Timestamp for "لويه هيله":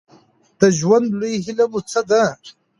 1.19-1.65